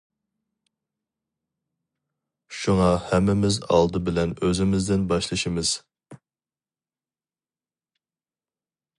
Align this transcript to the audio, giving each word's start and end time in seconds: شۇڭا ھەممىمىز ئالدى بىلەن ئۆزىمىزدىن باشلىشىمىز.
شۇڭا 2.59 2.87
ھەممىمىز 3.09 3.59
ئالدى 3.75 4.01
بىلەن 4.07 4.33
ئۆزىمىزدىن 4.47 5.05
باشلىشىمىز. 5.11 5.75